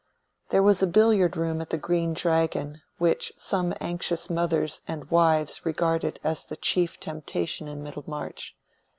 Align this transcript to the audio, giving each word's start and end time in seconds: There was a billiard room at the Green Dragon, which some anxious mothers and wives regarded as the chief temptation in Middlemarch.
There 0.49 0.63
was 0.63 0.81
a 0.81 0.87
billiard 0.87 1.37
room 1.37 1.61
at 1.61 1.69
the 1.69 1.77
Green 1.77 2.13
Dragon, 2.15 2.81
which 2.97 3.31
some 3.37 3.71
anxious 3.79 4.31
mothers 4.31 4.81
and 4.87 5.07
wives 5.11 5.63
regarded 5.63 6.19
as 6.23 6.43
the 6.43 6.57
chief 6.57 6.99
temptation 6.99 7.67
in 7.67 7.83
Middlemarch. 7.83 8.55